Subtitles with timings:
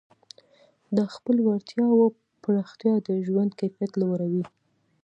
[0.97, 2.03] د خپلو وړتیاوو
[2.43, 4.43] پراختیا د ژوند کیفیت لوړوي.